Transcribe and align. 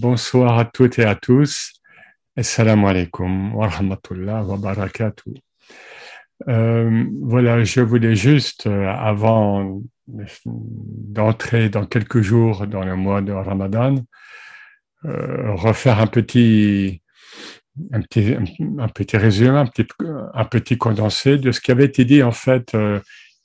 Bonsoir 0.00 0.60
à 0.60 0.64
toutes 0.64 1.00
et 1.00 1.04
à 1.04 1.16
tous. 1.16 1.72
Assalamu 2.36 2.86
alaikum 2.86 3.52
wa 3.52 3.66
rahmatullah 3.66 4.44
wa. 4.44 4.76
Euh, 6.48 7.04
voilà, 7.20 7.64
je 7.64 7.80
voulais 7.80 8.14
juste, 8.14 8.68
euh, 8.68 8.86
avant 8.86 9.82
d'entrer 10.46 11.68
dans 11.68 11.84
quelques 11.84 12.20
jours 12.20 12.68
dans 12.68 12.84
le 12.84 12.94
mois 12.94 13.22
de 13.22 13.32
Ramadan, 13.32 13.96
euh, 15.04 15.52
refaire 15.54 15.98
un 15.98 16.06
petit, 16.06 17.02
un 17.90 18.00
petit, 18.02 19.16
résumé, 19.16 19.58
un 19.58 20.44
petit, 20.44 20.78
condensé 20.78 21.38
de 21.38 21.50
ce 21.50 21.60
qui 21.60 21.72
avait 21.72 21.86
été 21.86 22.04
dit 22.04 22.22
en 22.22 22.30
fait 22.30 22.76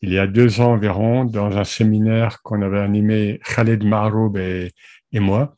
il 0.04 0.14
y 0.14 0.20
a 0.20 0.28
deux 0.28 0.62
ans 0.62 0.74
environ 0.74 1.26
dans 1.26 1.58
un 1.58 1.64
séminaire 1.64 2.44
qu'on 2.44 2.62
avait 2.62 2.82
animé 2.82 3.40
Khaled 3.44 3.84
Maroub 3.84 4.38
et 4.38 4.72
moi. 5.14 5.56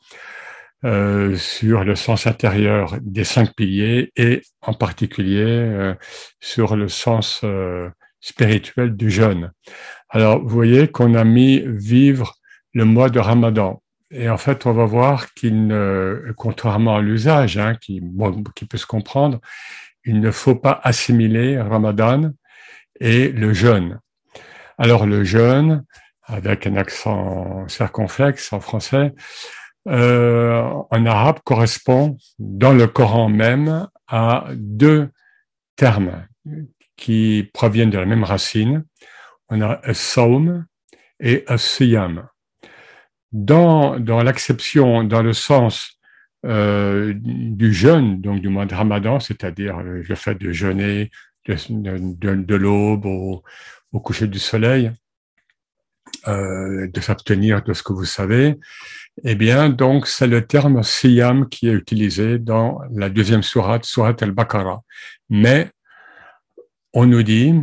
Euh, 0.86 1.36
sur 1.36 1.83
le 1.83 1.95
sens 1.95 2.27
intérieur 2.27 2.98
des 3.02 3.23
cinq 3.23 3.55
piliers 3.55 4.12
et 4.16 4.43
en 4.62 4.73
particulier 4.73 5.43
euh, 5.43 5.95
sur 6.39 6.76
le 6.76 6.89
sens 6.89 7.41
euh, 7.43 7.89
spirituel 8.20 8.95
du 8.95 9.09
jeûne. 9.09 9.52
Alors, 10.09 10.43
vous 10.43 10.49
voyez 10.49 10.88
qu'on 10.88 11.16
a 11.16 11.23
mis 11.23 11.63
vivre 11.66 12.35
le 12.73 12.85
mois 12.85 13.09
de 13.09 13.20
Ramadan. 13.20 13.81
Et 14.12 14.29
en 14.29 14.38
fait, 14.38 14.67
on 14.67 14.73
va 14.73 14.85
voir 14.85 15.34
qu'il 15.34 15.66
ne, 15.66 16.31
contrairement 16.38 16.98
à 16.98 17.02
l'usage, 17.02 17.57
hein, 17.57 17.73
qui, 17.81 17.99
bon, 17.99 18.43
qui 18.55 18.65
peut 18.65 18.77
se 18.77 18.85
comprendre, 18.85 19.40
il 20.04 20.20
ne 20.20 20.29
faut 20.29 20.55
pas 20.55 20.81
assimiler 20.84 21.59
Ramadan 21.59 22.31
et 22.99 23.29
le 23.29 23.54
jeûne. 23.54 23.99
Alors, 24.77 25.07
le 25.07 25.23
jeûne, 25.23 25.84
avec 26.26 26.67
un 26.67 26.76
accent 26.76 27.67
circonflexe 27.70 28.54
en 28.54 28.59
français, 28.59 29.13
euh, 29.88 30.62
en 30.89 31.05
arabe 31.05 31.39
correspond 31.44 32.17
dans 32.39 32.73
le 32.73 32.88
Coran 32.88 33.30
même 33.30 33.88
à 34.07 34.45
deux 34.53 35.10
termes 35.76 36.27
qui 36.98 37.49
proviennent 37.54 37.90
de 37.90 37.98
la 37.98 38.05
même 38.05 38.23
racine. 38.23 38.85
On 39.49 39.62
a 39.62 39.79
as-sawm 39.84 40.65
et 41.20 41.43
as-siyam. 41.48 42.27
Dans, 43.32 43.99
dans 43.99 44.23
l'acception, 44.23 45.04
dans 45.04 45.21
le 45.21 45.34
sens 45.34 45.99
euh, 46.45 47.13
du 47.17 47.73
jeûne, 47.73 48.21
donc 48.21 48.41
du 48.41 48.49
mois 48.49 48.65
de 48.65 48.73
Ramadan, 48.73 49.20
c'est-à-dire 49.20 49.82
le 49.82 50.15
fait 50.15 50.35
de 50.35 50.51
jeûner 50.51 51.12
de, 51.48 52.55
l'aube 52.55 53.05
au, 53.05 53.43
au, 53.91 53.99
coucher 53.99 54.27
du 54.27 54.40
soleil, 54.40 54.91
euh, 56.27 56.87
de 56.87 57.01
s'abstenir 57.01 57.63
de 57.63 57.73
ce 57.73 57.84
que 57.84 57.93
vous 57.93 58.05
savez, 58.05 58.55
eh 59.23 59.35
bien, 59.35 59.70
donc, 59.70 60.07
c'est 60.07 60.27
le 60.27 60.45
terme 60.45 60.84
siyam 60.84 61.48
qui 61.48 61.67
est 61.67 61.73
utilisé 61.73 62.39
dans 62.39 62.79
la 62.91 63.09
deuxième 63.09 63.43
sourate, 63.43 63.85
sourate 63.85 64.23
al-Baqarah. 64.23 64.81
Mais, 65.29 65.69
on 66.94 67.06
nous 67.06 67.23
dit 67.23 67.53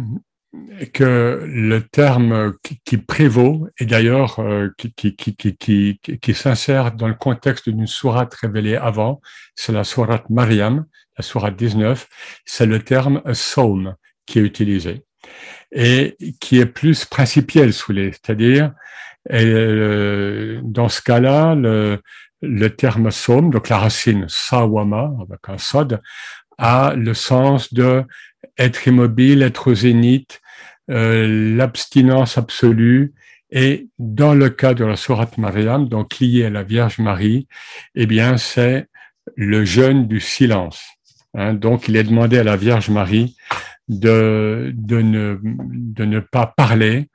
que 0.92 1.42
le 1.46 1.80
terme 1.80 2.52
qui, 2.84 2.98
prévaut, 2.98 3.68
et 3.78 3.86
d'ailleurs 3.86 4.38
euh, 4.40 4.68
qui, 4.76 4.92
qui, 4.92 5.14
qui, 5.14 5.98
qui, 5.98 6.34
s'insère 6.34 6.92
dans 6.92 7.08
le 7.08 7.14
contexte 7.14 7.68
d'une 7.68 7.86
sourate 7.86 8.34
révélée 8.34 8.76
avant, 8.76 9.20
c'est 9.54 9.72
la 9.72 9.84
sourate 9.84 10.28
Mariam, 10.28 10.84
la 11.16 11.22
sourate 11.22 11.56
19, 11.56 12.06
c'est 12.44 12.66
le 12.66 12.80
terme 12.80 13.22
saum 13.32 13.94
qui 14.26 14.38
est 14.38 14.42
utilisé 14.42 15.04
et 15.72 16.16
qui 16.40 16.58
est 16.58 16.66
plus 16.66 17.04
principiel 17.04 17.72
sous 17.72 17.92
les, 17.92 18.12
c'est-à-dire 18.12 18.72
euh, 19.32 20.60
dans 20.62 20.88
ce 20.88 21.00
cas-là, 21.00 21.54
le, 21.54 22.00
le 22.42 22.70
terme 22.70 23.10
somme, 23.10 23.50
donc 23.50 23.68
la 23.68 23.78
racine 23.78 24.26
sawama, 24.28 25.12
avec 25.22 25.40
un 25.48 25.58
sod, 25.58 26.00
a 26.58 26.94
le 26.96 27.14
sens 27.14 27.72
de 27.72 28.04
être 28.58 28.86
immobile, 28.86 29.42
être 29.42 29.70
au 29.70 29.74
zénith, 29.74 30.40
euh, 30.90 31.56
l'abstinence 31.56 32.36
absolue, 32.36 33.14
et 33.50 33.88
dans 33.98 34.34
le 34.34 34.48
cas 34.48 34.74
de 34.74 34.84
la 34.84 34.96
Sourate 34.96 35.38
Mariam, 35.38 35.88
donc 35.88 36.18
lié 36.18 36.46
à 36.46 36.50
la 36.50 36.62
Vierge 36.62 36.98
Marie, 36.98 37.46
eh 37.94 38.06
bien, 38.06 38.36
c'est 38.36 38.86
le 39.36 39.64
jeûne 39.64 40.08
du 40.08 40.20
silence. 40.20 40.82
Hein. 41.34 41.54
donc, 41.54 41.88
il 41.88 41.96
est 41.96 42.04
demandé 42.04 42.38
à 42.38 42.44
la 42.44 42.56
Vierge 42.56 42.90
Marie 42.90 43.36
de, 43.88 44.72
de, 44.74 45.00
ne, 45.00 45.38
de 45.42 46.04
ne 46.04 46.20
pas 46.20 46.46
parler, 46.46 47.08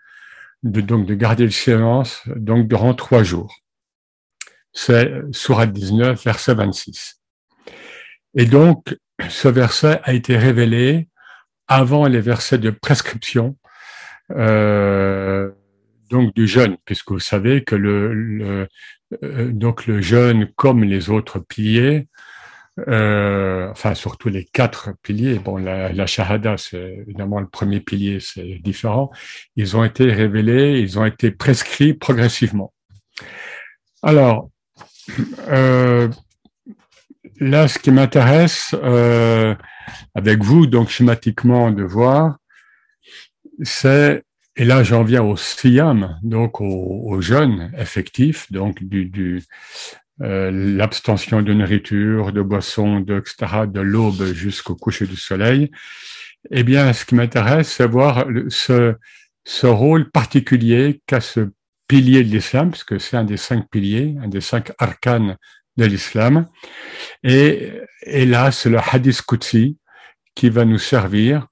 de, 0.63 0.81
donc 0.81 1.05
de 1.05 1.13
garder 1.13 1.43
le 1.43 1.51
silence 1.51 2.23
donc 2.35 2.67
durant 2.67 2.93
trois 2.93 3.23
jours. 3.23 3.55
C'est 4.73 5.11
Sourate 5.31 5.73
19, 5.73 6.23
verset 6.23 6.53
26. 6.53 7.21
Et 8.35 8.45
donc, 8.45 8.95
ce 9.29 9.47
verset 9.47 9.99
a 10.03 10.13
été 10.13 10.37
révélé 10.37 11.07
avant 11.67 12.05
les 12.07 12.21
versets 12.21 12.59
de 12.59 12.69
prescription 12.69 13.57
euh, 14.31 15.49
donc 16.09 16.33
du 16.35 16.47
jeûne, 16.47 16.77
puisque 16.85 17.11
vous 17.11 17.19
savez 17.19 17.63
que 17.63 17.75
le, 17.75 18.67
euh, 19.23 19.51
donc 19.51 19.87
le 19.87 20.01
jeûne, 20.01 20.49
comme 20.55 20.83
les 20.83 21.09
autres 21.09 21.39
piliers, 21.39 22.07
euh, 22.87 23.69
enfin 23.71 23.95
surtout 23.95 24.29
les 24.29 24.45
quatre 24.45 24.91
piliers. 25.01 25.39
Bon, 25.39 25.57
la, 25.57 25.91
la 25.91 26.05
shahada, 26.05 26.57
c'est 26.57 26.97
évidemment 27.07 27.39
le 27.39 27.47
premier 27.47 27.79
pilier, 27.79 28.19
c'est 28.19 28.59
différent. 28.59 29.11
Ils 29.55 29.75
ont 29.75 29.83
été 29.83 30.11
révélés, 30.11 30.79
ils 30.79 30.99
ont 30.99 31.05
été 31.05 31.31
prescrits 31.31 31.93
progressivement. 31.93 32.73
Alors, 34.03 34.49
euh, 35.47 36.07
là, 37.39 37.67
ce 37.67 37.79
qui 37.79 37.91
m'intéresse 37.91 38.75
euh, 38.75 39.55
avec 40.13 40.43
vous, 40.43 40.67
donc 40.67 40.89
schématiquement 40.89 41.71
de 41.71 41.83
voir, 41.83 42.37
c'est 43.63 44.23
et 44.59 44.65
là, 44.65 44.81
j'en 44.81 45.03
viens 45.03 45.21
au 45.21 45.37
siyam, 45.37 46.17
donc 46.23 46.61
au, 46.61 46.65
au 46.65 47.21
jeûne 47.21 47.71
effectif, 47.77 48.51
donc 48.51 48.83
du, 48.83 49.05
du, 49.05 49.43
euh, 50.21 50.51
l'abstention 50.51 51.41
de 51.41 51.53
nourriture, 51.53 52.31
de 52.33 52.41
boissons, 52.41 52.99
de, 53.01 53.19
etc., 53.19 53.63
de 53.67 53.79
l'aube 53.79 54.33
jusqu'au 54.33 54.75
coucher 54.75 55.05
du 55.05 55.15
soleil, 55.15 55.71
eh 56.51 56.63
bien, 56.63 56.91
ce 56.93 57.05
qui 57.05 57.15
m'intéresse, 57.15 57.71
c'est 57.71 57.87
voir 57.87 58.25
ce, 58.49 58.95
ce 59.45 59.67
rôle 59.67 60.09
particulier 60.09 61.01
qu'a 61.05 61.21
ce 61.21 61.49
pilier 61.87 62.23
de 62.23 62.29
l'islam, 62.29 62.71
parce 62.71 62.83
que 62.83 62.99
c'est 62.99 63.17
un 63.17 63.23
des 63.23 63.37
cinq 63.37 63.69
piliers, 63.69 64.15
un 64.23 64.27
des 64.27 64.41
cinq 64.41 64.71
arcanes 64.77 65.37
de 65.77 65.85
l'islam. 65.85 66.47
Et, 67.23 67.71
et 68.03 68.25
là, 68.25 68.51
c'est 68.51 68.69
le 68.69 68.79
hadith 68.79 69.21
Qudsi 69.21 69.77
qui 70.35 70.49
va 70.49 70.65
nous 70.65 70.79
servir, 70.79 71.47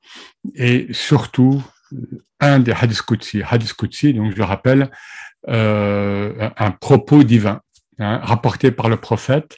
et 0.56 0.88
surtout, 0.92 1.64
un 2.40 2.59
des 2.59 2.72
hadith 2.74 3.02
Qudsi. 3.02 3.42
Hadith 3.44 3.74
Qudsi, 3.74 4.14
donc 4.14 4.32
je 4.32 4.38
le 4.38 4.44
rappelle, 4.44 4.90
euh, 5.47 6.50
un 6.58 6.72
propos 6.72 7.24
divin 7.24 7.62
hein, 8.00 8.20
rapporté 8.24 8.72
par 8.72 8.90
le 8.90 8.98
prophète, 8.98 9.58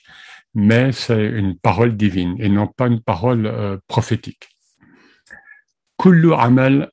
mais 0.54 0.92
c'est 0.92 1.26
une 1.26 1.58
parole 1.58 1.96
divine 1.96 2.36
et 2.40 2.50
non 2.50 2.68
pas 2.68 2.88
une 2.88 3.02
parole 3.02 3.46
euh, 3.46 3.78
prophétique. 3.88 4.50
Kullu 6.00 6.34
amal, 6.34 6.92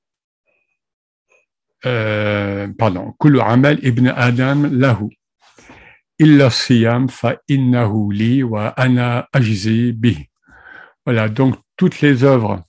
euh, 1.86 2.68
pardon, 2.78 3.14
kullu 3.18 3.40
amal 3.40 3.78
ibn 3.82 4.08
Adam 4.08 4.68
lahu. 4.70 5.08
Illa 6.18 6.48
siyam 6.50 7.08
fa 7.08 7.36
innahu 7.48 8.12
li 8.12 8.42
wa 8.42 8.68
ana 8.76 9.28
ajzi 9.32 9.92
bih. 9.92 10.28
Voilà, 11.04 11.28
donc 11.28 11.56
toutes 11.76 12.00
les 12.00 12.22
œuvres, 12.22 12.62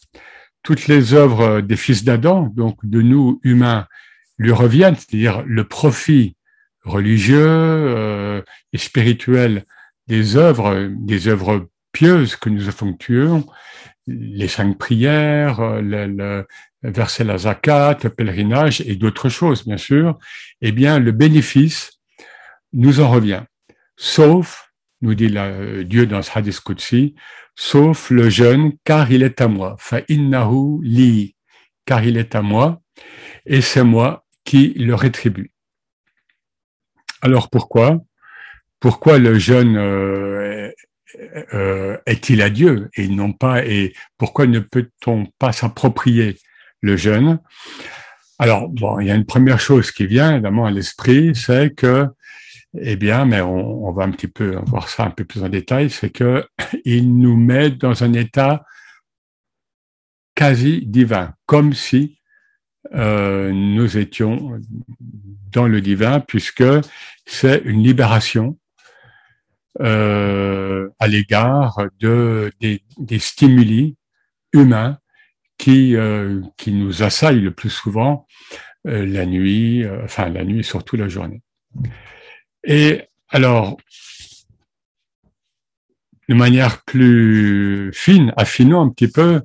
toutes 0.63 0.87
les 0.87 1.13
œuvres 1.13 1.61
des 1.61 1.77
fils 1.77 2.03
d'Adam, 2.03 2.51
donc 2.55 2.77
de 2.83 3.01
nous 3.01 3.39
humains, 3.43 3.87
lui 4.37 4.51
reviennent, 4.51 4.95
c'est-à-dire 4.95 5.43
le 5.45 5.65
profit 5.67 6.34
religieux 6.85 7.37
euh, 7.39 8.41
et 8.73 8.77
spirituel 8.77 9.65
des 10.07 10.37
œuvres, 10.37 10.89
des 10.89 11.27
œuvres 11.27 11.67
pieuses 11.91 12.35
que 12.35 12.49
nous 12.49 12.69
effectuons, 12.69 13.45
les 14.07 14.47
cinq 14.47 14.77
prières, 14.77 15.81
le, 15.81 16.05
le 16.05 16.45
verser 16.83 17.23
la 17.23 17.37
zakat, 17.37 17.97
le 18.03 18.09
pèlerinage 18.09 18.81
et 18.81 18.95
d'autres 18.95 19.29
choses, 19.29 19.65
bien 19.65 19.77
sûr, 19.77 20.17
eh 20.61 20.71
bien, 20.71 20.99
le 20.99 21.11
bénéfice 21.11 21.99
nous 22.73 22.99
en 22.99 23.09
revient. 23.09 23.43
Sauf, 23.97 24.71
nous 25.01 25.15
dit 25.15 25.29
la, 25.29 25.83
Dieu 25.83 26.05
dans 26.05 26.21
ce 26.21 26.31
hadith 26.37 26.61
sauf 27.55 28.09
le 28.09 28.29
jeûne, 28.29 28.73
car 28.83 29.11
il 29.11 29.23
est 29.23 29.41
à 29.41 29.47
moi. 29.47 29.75
Fa 29.79 30.01
innahu 30.09 30.81
li, 30.83 31.35
car 31.85 32.03
il 32.03 32.17
est 32.17 32.35
à 32.35 32.41
moi, 32.41 32.81
et 33.45 33.61
c'est 33.61 33.83
moi 33.83 34.25
qui 34.43 34.73
le 34.73 34.93
rétribue. 34.93 35.54
Alors 37.25 37.49
pourquoi? 37.49 38.03
Pourquoi 38.79 39.17
le 39.17 39.39
jeûne 39.39 39.77
euh, 39.77 40.71
euh, 41.55 41.97
est-il 42.05 42.43
à 42.43 42.51
Dieu 42.51 42.91
et 42.93 43.07
non 43.07 43.33
pas 43.33 43.65
et 43.65 43.95
pourquoi 44.19 44.45
ne 44.45 44.59
peut-on 44.59 45.25
pas 45.39 45.51
s'approprier 45.51 46.37
le 46.81 46.95
jeûne 46.95 47.39
Alors 48.37 48.69
bon, 48.69 48.99
il 48.99 49.07
y 49.07 49.11
a 49.11 49.15
une 49.15 49.25
première 49.25 49.59
chose 49.59 49.89
qui 49.89 50.05
vient 50.05 50.33
évidemment 50.33 50.67
à 50.67 50.71
l'esprit, 50.71 51.33
c'est 51.33 51.73
que 51.73 52.09
Eh 52.79 52.95
bien, 52.95 53.25
mais 53.25 53.41
on, 53.41 53.91
va 53.91 54.03
un 54.03 54.11
petit 54.11 54.27
peu 54.27 54.59
voir 54.67 54.87
ça 54.87 55.05
un 55.05 55.09
peu 55.09 55.25
plus 55.25 55.43
en 55.43 55.49
détail, 55.49 55.89
c'est 55.89 56.11
que 56.11 56.47
il 56.85 57.17
nous 57.17 57.37
met 57.37 57.71
dans 57.71 58.03
un 58.03 58.13
état 58.13 58.63
quasi 60.35 60.85
divin, 60.85 61.33
comme 61.47 61.73
si 61.73 62.19
euh, 62.93 63.51
nous 63.51 63.97
étions 63.97 64.59
dans 65.51 65.67
le 65.67 65.81
divin, 65.81 66.19
puisque 66.19 66.63
c'est 67.25 67.61
une 67.65 67.83
libération 67.83 68.57
euh, 69.81 70.89
à 70.99 71.07
l'égard 71.07 71.77
de, 71.99 72.51
des, 72.59 73.19
stimuli 73.19 73.95
humains 74.53 74.99
qui, 75.57 75.95
euh, 75.95 76.41
qui 76.57 76.71
nous 76.71 77.03
assaillent 77.03 77.41
le 77.41 77.51
plus 77.51 77.69
souvent 77.69 78.27
la 78.83 79.25
nuit, 79.25 79.83
enfin 80.03 80.29
la 80.29 80.43
nuit 80.43 80.59
et 80.59 80.63
surtout 80.63 80.95
la 80.95 81.07
journée. 81.07 81.41
Et 82.63 83.01
alors, 83.29 83.77
de 86.29 86.35
manière 86.35 86.83
plus 86.83 87.91
fine, 87.93 88.31
affinons 88.37 88.81
un 88.81 88.89
petit 88.89 89.07
peu 89.07 89.41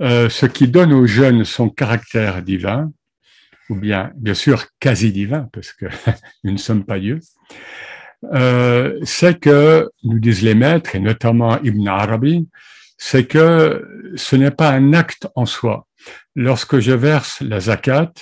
euh, 0.00 0.28
ce 0.28 0.46
qui 0.46 0.68
donne 0.68 0.92
au 0.92 1.06
jeûne 1.06 1.44
son 1.44 1.68
caractère 1.68 2.42
divin, 2.42 2.92
ou 3.70 3.74
bien, 3.74 4.12
bien 4.16 4.34
sûr, 4.34 4.66
quasi 4.78 5.12
divin, 5.12 5.48
parce 5.52 5.72
que 5.72 5.86
nous 6.44 6.52
ne 6.52 6.58
sommes 6.58 6.84
pas 6.84 6.98
Dieu, 6.98 7.20
euh, 8.32 8.98
c'est 9.04 9.38
que, 9.38 9.90
nous 10.04 10.18
disent 10.18 10.42
les 10.42 10.54
maîtres, 10.54 10.94
et 10.96 11.00
notamment 11.00 11.60
Ibn 11.62 11.88
Arabi, 11.88 12.48
c'est 12.98 13.26
que 13.26 14.12
ce 14.16 14.36
n'est 14.36 14.50
pas 14.50 14.70
un 14.70 14.92
acte 14.92 15.28
en 15.34 15.46
soi. 15.46 15.86
Lorsque 16.34 16.78
je 16.78 16.92
verse 16.92 17.40
la 17.40 17.60
zakat, 17.60 18.12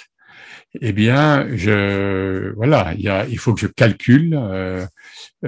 eh 0.81 0.93
bien, 0.93 1.47
je, 1.57 2.53
voilà, 2.57 2.93
il, 2.95 3.03
y 3.03 3.09
a, 3.09 3.27
il 3.27 3.39
faut 3.39 3.55
que 3.55 3.61
je 3.61 3.67
calcule 3.69 4.35
euh, 4.35 4.85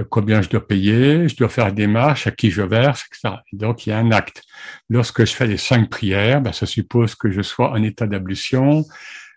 combien 0.09 0.41
je 0.41 0.49
dois 0.49 0.67
payer, 0.67 1.29
je 1.29 1.37
dois 1.37 1.49
faire 1.49 1.73
des 1.73 1.87
marches, 1.87 2.27
à 2.27 2.31
qui 2.31 2.51
je 2.51 2.63
verse, 2.63 3.05
etc. 3.07 3.37
donc, 3.53 3.87
il 3.87 3.91
y 3.91 3.93
a 3.93 3.99
un 3.99 4.13
acte. 4.13 4.43
Lorsque 4.89 5.25
je 5.25 5.35
fais 5.35 5.47
les 5.47 5.57
cinq 5.57 5.91
prières, 5.91 6.41
ben, 6.41 6.53
ça 6.53 6.67
suppose 6.67 7.15
que 7.15 7.31
je 7.31 7.43
sois 7.43 7.71
en 7.73 7.83
état 7.83 8.07
d'ablution, 8.07 8.85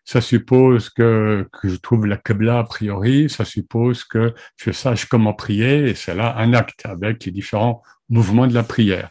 ça 0.05 0.21
suppose 0.21 0.89
que, 0.89 1.47
que 1.53 1.69
je 1.69 1.75
trouve 1.75 2.05
la 2.05 2.17
Qibla 2.17 2.59
a 2.59 2.63
priori, 2.63 3.29
ça 3.29 3.45
suppose 3.45 4.03
que 4.03 4.33
je 4.57 4.71
sache 4.71 5.05
comment 5.05 5.33
prier, 5.33 5.89
et 5.89 5.95
c'est 5.95 6.15
là 6.15 6.35
un 6.37 6.53
acte 6.53 6.85
avec 6.85 7.25
les 7.25 7.31
différents 7.31 7.83
mouvements 8.09 8.47
de 8.47 8.53
la 8.53 8.63
prière. 8.63 9.09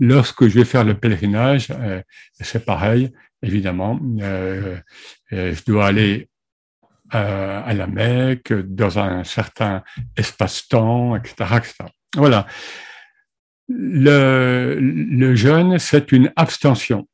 Lorsque 0.00 0.48
je 0.48 0.58
vais 0.58 0.64
faire 0.64 0.84
le 0.84 0.94
pèlerinage, 0.94 1.68
euh, 1.70 2.02
c'est 2.40 2.64
pareil, 2.64 3.12
évidemment. 3.42 3.98
Euh, 4.20 4.78
euh, 5.32 5.54
je 5.54 5.64
dois 5.64 5.86
aller 5.86 6.28
à 7.12 7.74
la 7.74 7.88
Mecque 7.88 8.52
dans 8.52 9.00
un 9.00 9.24
certain 9.24 9.82
espace-temps, 10.16 11.16
etc., 11.16 11.34
etc. 11.56 11.74
Voilà. 12.14 12.46
Le, 13.68 15.34
jeûne, 15.34 15.80
c'est 15.80 16.12
une 16.12 16.32
abstention. 16.36 17.08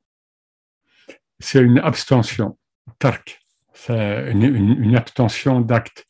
C'est 1.38 1.60
une 1.60 1.78
abstention 1.78 2.58
tark, 2.98 3.40
c'est 3.72 4.30
une, 4.32 4.96
abstention 4.96 5.62
d'acte. 5.62 6.04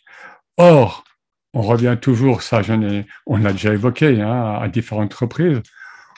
Or, 0.56 1.04
on 1.52 1.62
revient 1.62 1.96
toujours, 2.00 2.42
ça 2.42 2.62
on 3.26 3.36
l'a 3.36 3.52
déjà 3.52 3.72
évoqué 3.72 4.20
hein, 4.20 4.58
à 4.60 4.68
différentes 4.68 5.14
reprises, 5.14 5.62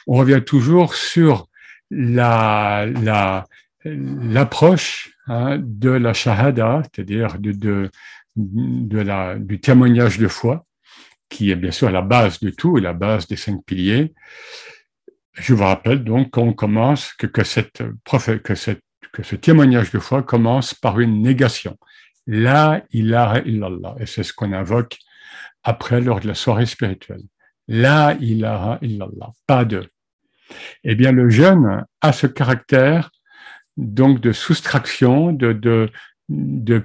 on 0.06 0.14
revient 0.16 0.42
toujours 0.44 0.94
sur 0.94 1.48
la, 1.90 2.86
la, 2.86 3.46
l'approche 3.84 5.12
hein, 5.26 5.58
de 5.60 5.90
la 5.90 6.12
shahada, 6.12 6.82
c'est-à-dire 6.84 7.38
de, 7.38 7.90
de, 8.36 8.98
la, 8.98 9.38
du 9.38 9.60
témoignage 9.60 10.18
de 10.18 10.28
foi, 10.28 10.64
qui 11.28 11.50
est 11.50 11.56
bien 11.56 11.70
sûr 11.70 11.90
la 11.90 12.02
base 12.02 12.40
de 12.40 12.50
tout, 12.50 12.76
la 12.76 12.92
base 12.92 13.26
des 13.26 13.36
cinq 13.36 13.64
piliers. 13.64 14.14
Je 15.34 15.54
vous 15.54 15.64
rappelle 15.64 16.02
donc 16.02 16.30
qu'on 16.30 16.52
commence 16.52 17.12
que, 17.12 17.26
que 17.26 17.44
cette, 17.44 17.82
que 18.42 18.54
cette 18.54 18.82
que 19.12 19.22
ce 19.22 19.36
témoignage 19.36 19.90
de 19.90 19.98
foi 19.98 20.22
commence 20.22 20.74
par 20.74 21.00
une 21.00 21.22
négation. 21.22 21.76
La 22.26 22.82
ilaha 22.92 23.40
illallah. 23.40 23.96
Et 24.00 24.06
c'est 24.06 24.22
ce 24.22 24.32
qu'on 24.32 24.52
invoque 24.52 24.98
après 25.62 26.00
lors 26.00 26.20
de 26.20 26.28
la 26.28 26.34
soirée 26.34 26.66
spirituelle. 26.66 27.22
La 27.66 28.14
ilaha 28.20 28.78
illallah. 28.82 29.32
Pas 29.46 29.64
de. 29.64 29.88
Eh 30.84 30.94
bien, 30.94 31.12
le 31.12 31.28
jeûne 31.28 31.84
a 32.00 32.12
ce 32.12 32.26
caractère 32.26 33.10
donc 33.78 34.20
de 34.20 34.32
soustraction, 34.32 35.32
de, 35.32 35.52
de, 35.52 35.88
de 36.28 36.82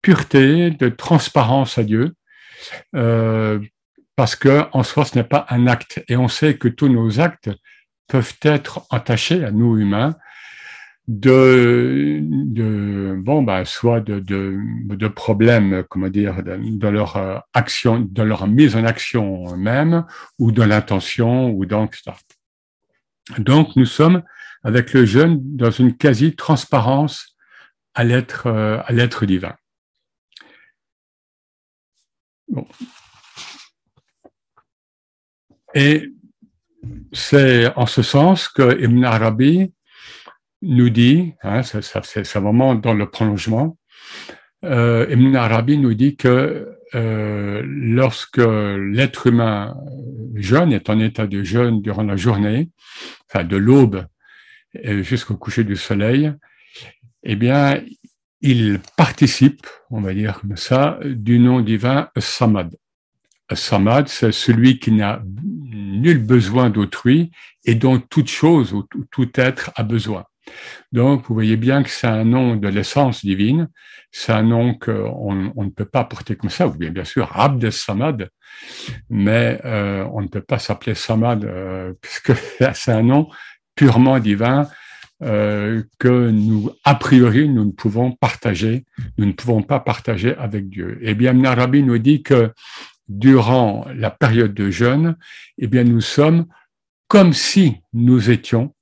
pureté, 0.00 0.70
de 0.70 0.88
transparence 0.88 1.76
à 1.76 1.82
Dieu, 1.82 2.14
euh, 2.94 3.58
parce 4.16 4.36
que 4.36 4.64
en 4.72 4.82
soi, 4.82 5.04
ce 5.04 5.18
n'est 5.18 5.24
pas 5.24 5.46
un 5.50 5.66
acte. 5.66 6.02
Et 6.08 6.16
on 6.16 6.28
sait 6.28 6.56
que 6.56 6.68
tous 6.68 6.88
nos 6.88 7.20
actes 7.20 7.50
peuvent 8.06 8.36
être 8.42 8.86
entachés 8.90 9.44
à 9.44 9.50
nous 9.50 9.76
humains 9.76 10.16
de, 11.08 12.20
de 12.22 13.16
bon 13.18 13.42
bah 13.42 13.64
soit 13.64 14.00
de, 14.00 14.20
de, 14.20 14.58
de 14.84 15.08
problèmes 15.08 15.82
comment 15.88 16.08
dire 16.08 16.42
dans 16.44 16.90
leur 16.90 17.16
euh, 17.16 17.38
action 17.54 18.06
leur 18.18 18.46
mise 18.46 18.76
en 18.76 18.84
action 18.84 19.56
même 19.56 20.04
ou 20.38 20.52
dans 20.52 20.66
l'intention 20.66 21.50
ou 21.50 21.64
ça 22.04 22.14
donc 23.38 23.74
nous 23.76 23.86
sommes 23.86 24.22
avec 24.62 24.92
le 24.92 25.04
jeune 25.04 25.38
dans 25.56 25.70
une 25.70 25.96
quasi 25.96 26.34
transparence 26.34 27.36
à 27.94 28.04
l'être 28.04 28.46
euh, 28.46 29.26
divin. 29.26 29.54
Et 35.74 36.12
c'est 37.12 37.66
en 37.76 37.86
ce 37.86 38.02
sens 38.02 38.48
que 38.48 38.82
Ibn 38.82 39.04
Arabi 39.04 39.72
nous 40.62 40.90
dit, 40.90 41.34
hein, 41.42 41.62
c'est 41.62 42.38
vraiment 42.38 42.74
dans 42.74 42.94
le 42.94 43.08
prolongement, 43.08 43.76
euh, 44.64 45.06
Ibn 45.10 45.36
Arabi 45.36 45.78
nous 45.78 45.94
dit 45.94 46.16
que 46.16 46.78
euh, 46.94 47.62
lorsque 47.64 48.38
l'être 48.38 49.26
humain 49.26 49.76
jeûne, 50.34 50.72
est 50.72 50.88
en 50.88 50.98
état 50.98 51.26
de 51.26 51.42
jeûne 51.42 51.82
durant 51.82 52.02
la 52.02 52.16
journée, 52.16 52.70
enfin 53.28 53.44
de 53.44 53.56
l'aube 53.56 54.06
jusqu'au 55.02 55.36
coucher 55.36 55.64
du 55.64 55.76
soleil, 55.76 56.32
eh 57.22 57.36
bien, 57.36 57.80
il 58.40 58.80
participe, 58.96 59.66
on 59.90 60.00
va 60.00 60.14
dire 60.14 60.40
comme 60.40 60.56
ça, 60.56 60.98
du 61.04 61.38
nom 61.38 61.60
divin 61.60 62.08
Samad. 62.16 62.76
Samad, 63.52 64.08
c'est 64.08 64.32
celui 64.32 64.78
qui 64.78 64.92
n'a 64.92 65.22
nul 65.72 66.18
besoin 66.18 66.70
d'autrui 66.70 67.30
et 67.64 67.74
dont 67.74 67.98
toute 67.98 68.28
chose 68.28 68.72
ou 68.72 68.86
tout 69.10 69.30
être 69.34 69.70
a 69.74 69.82
besoin. 69.82 70.24
Donc, 70.92 71.26
vous 71.26 71.34
voyez 71.34 71.56
bien 71.56 71.82
que 71.82 71.90
c'est 71.90 72.06
un 72.06 72.24
nom 72.24 72.56
de 72.56 72.68
l'essence 72.68 73.24
divine, 73.24 73.68
c'est 74.10 74.32
un 74.32 74.42
nom 74.42 74.74
qu'on 74.74 75.52
on 75.54 75.64
ne 75.64 75.70
peut 75.70 75.84
pas 75.84 76.04
porter 76.04 76.36
comme 76.36 76.50
ça, 76.50 76.66
ou 76.66 76.74
bien 76.74 76.90
bien 76.90 77.04
sûr 77.04 77.30
Abd 77.38 77.70
Samad, 77.70 78.30
mais 79.10 79.60
euh, 79.64 80.06
on 80.12 80.22
ne 80.22 80.28
peut 80.28 80.40
pas 80.40 80.58
s'appeler 80.58 80.94
Samad 80.94 81.44
euh, 81.44 81.92
puisque 82.00 82.32
c'est 82.74 82.92
un 82.92 83.02
nom 83.02 83.28
purement 83.78 84.18
divin 84.18 84.68
euh, 85.22 85.84
que 86.00 86.30
nous, 86.30 86.70
a 86.82 86.96
priori, 86.96 87.48
nous 87.48 87.64
ne 87.64 87.70
pouvons 87.70 88.10
partager, 88.10 88.84
nous 89.18 89.26
ne 89.26 89.32
pouvons 89.32 89.62
pas 89.62 89.78
partager 89.78 90.34
avec 90.36 90.68
Dieu. 90.68 90.98
Eh 91.00 91.14
bien, 91.14 91.32
Narabi 91.32 91.84
nous 91.84 91.98
dit 91.98 92.24
que 92.24 92.50
durant 93.08 93.86
la 93.94 94.10
période 94.10 94.52
de 94.52 94.68
jeûne, 94.68 95.16
eh 95.58 95.68
bien, 95.68 95.84
nous 95.84 96.00
sommes 96.00 96.46
comme 97.06 97.32
si 97.32 97.76
nous 97.92 98.30
étions 98.30 98.74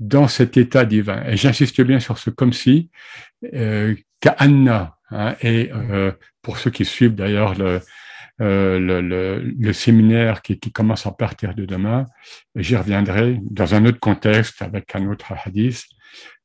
dans 0.00 0.26
cet 0.26 0.56
état 0.56 0.84
divin. 0.84 1.22
Et 1.28 1.36
j'insiste 1.36 1.80
bien 1.80 2.00
sur 2.00 2.18
ce 2.18 2.30
comme 2.30 2.52
si, 2.52 2.90
euh, 3.54 3.94
hein, 4.26 5.36
et 5.42 5.70
euh, 5.72 6.10
pour 6.42 6.58
ceux 6.58 6.72
qui 6.72 6.84
suivent 6.84 7.14
d'ailleurs 7.14 7.54
le, 7.54 7.80
euh, 8.40 8.80
le, 8.80 9.00
le, 9.00 9.38
le, 9.40 9.72
séminaire 9.72 10.42
qui, 10.42 10.58
qui, 10.58 10.72
commence 10.72 11.06
à 11.06 11.12
partir 11.12 11.54
de 11.54 11.64
demain, 11.64 12.04
j'y 12.56 12.74
reviendrai 12.76 13.38
dans 13.42 13.74
un 13.74 13.86
autre 13.86 14.00
contexte 14.00 14.60
avec 14.60 14.94
un 14.96 15.06
autre 15.08 15.32
hadith, 15.44 15.84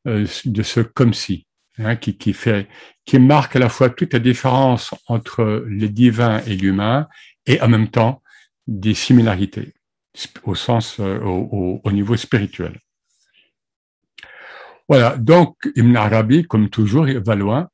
euh, 0.08 0.28
de 0.46 0.64
ce 0.64 0.82
comme 0.82 1.16
si, 1.16 1.48
hein, 1.80 1.96
qui, 1.96 2.16
qui, 2.16 2.34
fait, 2.34 2.68
qui 3.06 3.18
marque 3.18 3.56
à 3.56 3.60
la 3.60 3.70
fois 3.70 3.90
toute 3.90 4.14
la 4.14 4.20
différence 4.20 4.94
entre 5.08 5.66
le 5.66 5.90
divin 5.90 6.42
et 6.46 6.56
l'humain, 6.56 7.08
et 7.48 7.60
en 7.60 7.68
même 7.68 7.88
temps 7.90 8.22
des 8.68 8.94
similarités 8.94 9.74
au 10.44 10.54
sens, 10.54 11.00
euh, 11.00 11.20
au, 11.22 11.82
au 11.84 11.92
niveau 11.92 12.16
spirituel. 12.16 12.80
Voilà, 14.88 15.18
donc 15.18 15.56
Ibn 15.76 15.96
Arabi, 15.96 16.44
comme 16.46 16.70
toujours, 16.70 17.08
il 17.08 17.20
va 17.20 17.36
loin. 17.36 17.70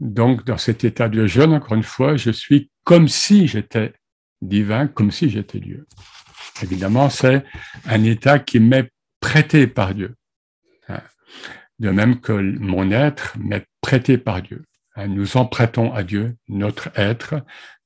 Donc, 0.00 0.44
dans 0.44 0.58
cet 0.58 0.84
état 0.84 1.08
de 1.08 1.26
jeûne, 1.26 1.52
encore 1.52 1.76
une 1.76 1.82
fois, 1.82 2.16
je 2.16 2.30
suis 2.30 2.70
comme 2.84 3.08
si 3.08 3.46
j'étais 3.46 3.94
divin, 4.42 4.86
comme 4.86 5.10
si 5.10 5.30
j'étais 5.30 5.60
Dieu. 5.60 5.86
Évidemment, 6.62 7.10
c'est 7.10 7.44
un 7.86 8.02
état 8.04 8.38
qui 8.38 8.60
m'est 8.60 8.90
prêté 9.20 9.66
par 9.66 9.94
Dieu. 9.94 10.14
Hein. 10.88 11.00
De 11.78 11.90
même 11.90 12.20
que 12.20 12.32
mon 12.32 12.90
être 12.90 13.36
m'est 13.38 13.66
prêté 13.80 14.18
par 14.18 14.42
Dieu. 14.42 14.64
Hein. 14.96 15.08
Nous 15.08 15.36
en 15.36 15.46
prêtons 15.46 15.92
à 15.92 16.02
Dieu 16.02 16.36
notre 16.48 16.90
être, 16.94 17.36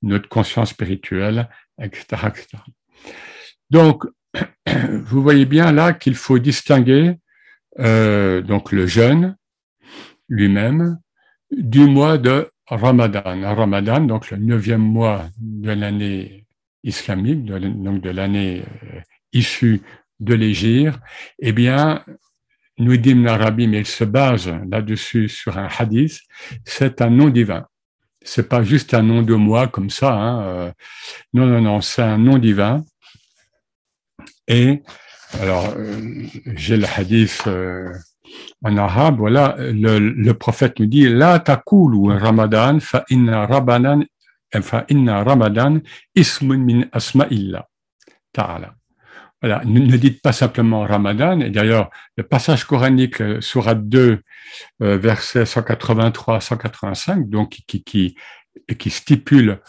notre 0.03 0.29
conscience 0.29 0.71
spirituelle, 0.71 1.49
etc. 1.81 2.23
Donc, 3.71 4.05
vous 4.67 5.23
voyez 5.23 5.47
bien 5.47 5.73
là 5.73 5.93
qu'il 5.93 6.15
faut 6.15 6.39
distinguer 6.39 7.17
euh, 7.79 8.43
donc 8.43 8.73
le 8.73 8.87
jeûne 8.87 9.37
lui-même 10.29 10.99
du 11.51 11.87
mois 11.87 12.19
de 12.19 12.51
Ramadan. 12.67 13.55
Ramadan, 13.55 14.01
donc 14.01 14.31
le 14.31 14.37
neuvième 14.37 14.83
mois 14.83 15.27
de 15.39 15.73
l'année 15.73 16.47
islamique, 16.85 17.45
donc 17.45 18.01
de 18.01 18.11
l'année 18.11 18.63
euh, 18.85 19.01
issue 19.33 19.83
de 20.21 20.35
l'Égir, 20.35 20.99
eh 21.39 21.53
bien, 21.53 22.05
nous 22.79 22.97
dit 22.97 23.15
l'Arabie, 23.15 23.69
mais 23.69 23.81
il 23.81 23.87
se 23.87 24.05
base 24.05 24.49
là-dessus 24.71 25.29
sur 25.29 25.59
un 25.59 25.69
hadith, 25.79 26.21
c'est 26.65 27.01
un 27.01 27.11
nom 27.11 27.29
divin. 27.29 27.67
C'est 28.23 28.49
pas 28.49 28.63
juste 28.63 28.95
un 28.95 29.03
nom 29.03 29.23
de 29.23 29.35
moi 29.35 29.69
comme 29.69 29.91
ça. 29.91 30.13
Hein. 30.13 30.43
Euh, 30.43 30.73
non, 31.33 31.47
non, 31.47 31.61
non, 31.61 31.81
c'est 31.81 32.03
un 32.03 32.19
nom 32.19 32.39
divin. 32.39 32.85
Et 34.47 34.83
alors, 35.41 35.75
euh, 35.77 36.27
j'ai 36.55 36.77
le 36.77 36.87
hadith 36.97 37.45
en 38.65 38.77
arabe. 38.77 39.19
Voilà, 39.19 39.57
le, 39.59 40.33
prophète 40.33 40.79
nous 40.79 40.87
dit 40.87 41.09
La 41.09 41.39
takulu 41.39 42.17
Ramadan 42.17 42.81
fa 42.81 43.05
inna 43.11 43.47
Ramadan 43.47 44.01
fa 44.63 44.85
inna 44.89 45.23
Ramadan 45.23 45.81
ismun 46.15 46.59
min 46.59 46.85
asma'illah 46.93 47.67
ta'ala. 48.33 48.75
Voilà, 49.41 49.63
ne, 49.65 49.97
dites 49.97 50.21
pas 50.21 50.33
simplement 50.33 50.83
Ramadan. 50.83 51.41
Et 51.41 51.51
d'ailleurs, 51.51 51.91
le 52.17 52.25
passage 52.25 52.65
coranique, 52.65 53.23
Surat 53.41 53.75
2, 53.75 54.21
euh, 54.83 54.99
verset 54.99 55.45
183-185, 55.45 57.29
donc 57.29 57.59
qui 57.69 58.17
stipule 58.91 59.61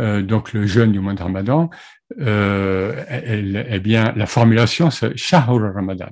euh, 0.00 0.22
donc 0.22 0.52
le 0.52 0.66
jeûne 0.66 0.92
du 0.92 1.00
mois 1.00 1.14
de 1.14 1.22
Ramadan, 1.22 1.70
euh, 2.20 3.04
eh 3.08 3.78
bien, 3.78 4.12
la 4.16 4.26
formulation, 4.26 4.90
c'est 4.90 5.16
Shahur 5.16 5.72
Ramadan. 5.72 6.10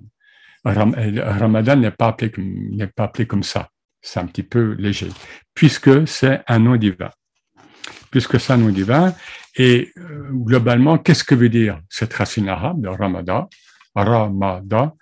Ramadan 0.65 1.77
n'est 1.77 1.91
pas 1.91 2.09
appelé 2.09 2.33
n'est 2.39 2.87
pas 2.87 3.05
appelé 3.05 3.27
comme 3.27 3.43
ça. 3.43 3.69
C'est 4.01 4.21
un 4.21 4.27
petit 4.27 4.43
peu 4.43 4.75
léger, 4.79 5.09
puisque 5.55 6.07
c'est 6.09 6.43
un 6.47 6.59
nom 6.59 6.77
divin. 6.77 7.11
Puisque 8.11 8.39
c'est 8.39 8.53
un 8.53 8.59
nom 8.59 8.69
divin, 8.69 9.15
et 9.57 9.93
euh, 9.97 10.29
globalement, 10.33 10.99
qu'est-ce 10.99 11.25
que 11.25 11.35
veut 11.35 11.49
dire 11.49 11.81
cette 11.89 12.13
racine 12.15 12.49
arabe 12.49 12.83
de 12.83 12.89
Ramada? 12.89 13.49
Ramada, 13.95 14.95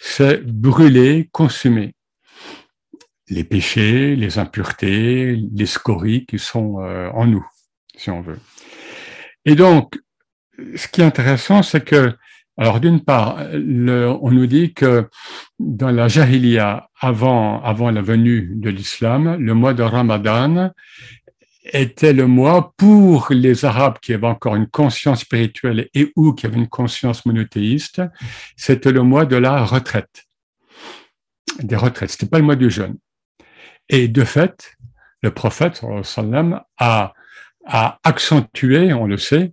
c'est 0.00 0.44
brûler, 0.44 1.28
consumer 1.32 1.94
les 3.28 3.44
péchés, 3.44 4.14
les 4.14 4.38
impuretés, 4.38 5.36
les 5.52 5.66
scories 5.66 6.26
qui 6.26 6.38
sont 6.38 6.80
euh, 6.80 7.10
en 7.10 7.26
nous, 7.26 7.46
si 7.96 8.10
on 8.10 8.20
veut. 8.20 8.38
Et 9.44 9.54
donc, 9.54 9.98
ce 10.76 10.88
qui 10.88 11.00
est 11.00 11.04
intéressant, 11.04 11.62
c'est 11.62 11.84
que, 11.84 12.14
alors 12.58 12.80
d'une 12.80 13.02
part, 13.02 13.38
on 13.52 14.30
nous 14.30 14.46
dit 14.46 14.72
que 14.72 15.08
dans 15.58 15.90
la 15.90 16.08
Jahiliya, 16.08 16.88
avant, 17.00 17.62
avant 17.62 17.90
la 17.90 18.00
venue 18.00 18.52
de 18.54 18.70
l'islam, 18.70 19.36
le 19.38 19.54
mois 19.54 19.74
de 19.74 19.82
Ramadan 19.82 20.70
était 21.72 22.12
le 22.12 22.26
mois 22.26 22.72
pour 22.76 23.28
les 23.30 23.64
Arabes 23.64 23.98
qui 24.00 24.14
avaient 24.14 24.26
encore 24.26 24.56
une 24.56 24.68
conscience 24.68 25.20
spirituelle 25.20 25.88
et 25.94 26.12
ou 26.16 26.32
qui 26.32 26.46
avaient 26.46 26.56
une 26.56 26.68
conscience 26.68 27.26
monothéiste, 27.26 28.00
c'était 28.56 28.92
le 28.92 29.02
mois 29.02 29.26
de 29.26 29.36
la 29.36 29.64
retraite, 29.64 30.24
des 31.60 31.76
retraites. 31.76 32.10
C'était 32.10 32.26
pas 32.26 32.38
le 32.38 32.44
mois 32.44 32.56
du 32.56 32.70
jeûne. 32.70 32.96
Et 33.88 34.08
de 34.08 34.24
fait, 34.24 34.76
le 35.22 35.30
prophète 35.30 35.82
sallam 36.02 36.62
a, 36.78 37.12
a 37.66 37.98
accentué, 38.02 38.92
on 38.92 39.06
le 39.06 39.18
sait, 39.18 39.52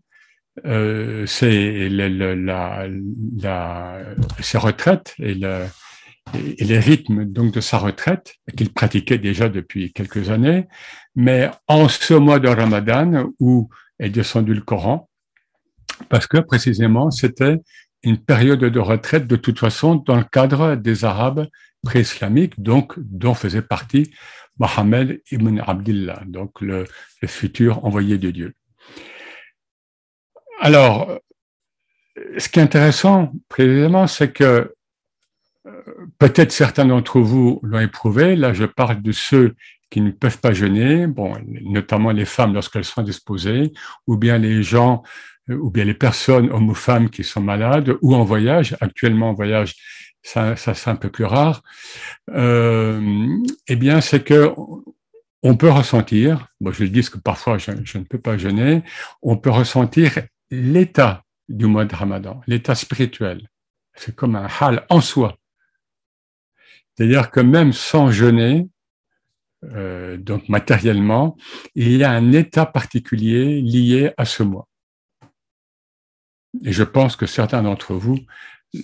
euh, 0.66 1.26
ses, 1.26 1.90
la, 1.90 2.88
la, 2.88 4.00
ses 4.40 4.58
retraites 4.58 5.16
et 5.20 5.34
le, 5.34 5.66
et 6.36 6.64
les 6.64 6.80
rythmes 6.80 7.26
donc 7.26 7.54
de 7.54 7.62
sa 7.62 7.78
retraite 7.78 8.36
qu'il 8.56 8.72
pratiquait 8.72 9.18
déjà 9.18 9.50
depuis 9.50 9.92
quelques 9.92 10.30
années, 10.30 10.68
mais 11.16 11.50
en 11.68 11.88
ce 11.88 12.14
mois 12.14 12.40
de 12.40 12.48
Ramadan 12.48 13.26
où 13.40 13.70
est 14.00 14.10
descendu 14.10 14.54
le 14.54 14.62
Coran, 14.62 15.10
parce 16.10 16.28
que 16.28 16.38
précisément 16.38 17.12
c'était 17.12 17.58
une 18.04 18.18
période 18.18 18.60
de 18.60 18.80
retraite 18.80 19.28
de 19.28 19.36
toute 19.36 19.60
façon 19.60 19.96
dans 19.96 20.18
le 20.18 20.24
cadre 20.24 20.76
des 20.76 21.06
Arabes 21.06 21.48
pré-islamiques, 21.84 22.62
donc 22.62 22.94
dont 22.98 23.34
faisait 23.34 23.62
partie 23.62 24.12
Mohammed 24.60 25.20
ibn 25.32 25.60
Abdullah, 25.66 26.22
donc 26.28 26.62
le, 26.62 26.86
le 27.22 27.28
futur 27.28 27.84
envoyé 27.84 28.18
de 28.18 28.30
Dieu. 28.30 28.54
Alors, 30.66 31.20
ce 32.38 32.48
qui 32.48 32.60
est 32.60 32.64
intéressant 32.64 33.34
précisément, 33.50 34.08
c'est 34.08 34.32
que 34.32 34.74
peut-être 36.20 36.54
certains 36.54 36.86
d'entre 36.86 37.20
vous 37.20 37.60
l'ont 37.64 37.82
éprouvé. 37.82 38.38
Là, 38.38 38.54
je 38.54 38.64
parle 38.64 39.02
de 39.02 39.12
ceux 39.12 39.56
qui 39.90 40.00
ne 40.00 40.12
peuvent 40.12 40.40
pas 40.40 40.54
jeûner, 40.54 41.06
bon, 41.06 41.34
notamment 41.64 42.12
les 42.12 42.24
femmes 42.24 42.54
lorsqu'elles 42.54 42.86
sont 42.86 43.02
disposées, 43.02 43.74
ou 44.08 44.16
bien 44.16 44.38
les 44.38 44.64
gens, 44.64 45.04
ou 45.50 45.70
bien 45.70 45.84
les 45.84 45.94
personnes, 45.94 46.50
hommes 46.50 46.70
ou 46.70 46.76
femmes, 46.76 47.10
qui 47.10 47.26
sont 47.26 47.42
malades 47.42 47.98
ou 48.02 48.16
en 48.16 48.24
voyage. 48.24 48.78
Actuellement, 48.80 49.32
en 49.32 49.34
voyage, 49.34 49.76
ça, 50.22 50.56
ça 50.56 50.74
c'est 50.74 50.90
un 50.90 50.96
peu 50.96 51.10
plus 51.10 51.26
rare. 51.26 51.62
Euh, 52.32 53.02
eh 53.68 53.76
bien, 53.76 54.00
c'est 54.00 54.24
que 54.24 54.54
on 55.46 55.58
peut 55.58 55.70
ressentir, 55.70 56.48
bon, 56.62 56.72
je 56.72 56.86
dis 56.86 57.02
que 57.02 57.18
parfois 57.18 57.58
je, 57.58 57.72
je 57.84 57.98
ne 57.98 58.06
peux 58.06 58.18
pas 58.18 58.38
jeûner, 58.38 58.82
on 59.22 59.36
peut 59.36 59.50
ressentir 59.50 60.14
l'état 60.54 61.24
du 61.50 61.66
mois 61.66 61.86
de 61.86 61.96
Ramadan, 61.96 62.42
l'état 62.48 62.76
spirituel. 62.76 63.50
C'est 63.96 64.16
comme 64.16 64.36
un 64.36 64.48
hal 64.60 64.86
en 64.90 65.02
soi. 65.02 65.38
C'est-à-dire 66.96 67.32
que 67.32 67.40
même 67.40 67.74
sans 67.74 68.12
jeûner, 68.12 68.70
euh, 69.64 70.18
donc 70.18 70.50
matériellement, 70.50 71.36
il 71.76 71.98
y 71.98 72.04
a 72.04 72.12
un 72.12 72.32
état 72.32 72.66
particulier 72.66 73.62
lié 73.62 74.12
à 74.18 74.26
ce 74.26 74.44
mois. 74.44 74.68
Et 76.64 76.72
je 76.72 76.84
pense 76.84 77.16
que 77.16 77.26
certains 77.26 77.64
d'entre 77.64 77.96
vous 77.96 78.20